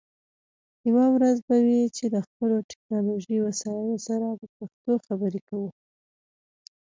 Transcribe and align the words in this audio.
یوه 0.87 1.05
ورځ 1.15 1.37
به 1.47 1.55
وي 1.65 1.81
چې 1.95 2.05
له 2.13 2.19
خپلو 2.27 2.57
ټکنالوژی 2.71 3.37
وسایلو 3.41 3.95
سره 4.07 4.27
په 4.39 4.45
پښتو 4.57 4.93
خبرې 5.05 5.41
کوو 5.47 5.69